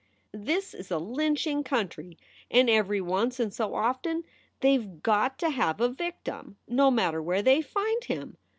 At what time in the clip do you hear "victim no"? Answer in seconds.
5.89-6.89